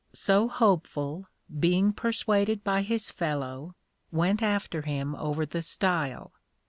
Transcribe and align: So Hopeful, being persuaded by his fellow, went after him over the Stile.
So 0.13 0.47
Hopeful, 0.47 1.27
being 1.59 1.93
persuaded 1.93 2.63
by 2.63 2.81
his 2.81 3.11
fellow, 3.11 3.75
went 4.11 4.41
after 4.41 4.81
him 4.81 5.13
over 5.13 5.45
the 5.45 5.61
Stile. 5.61 6.33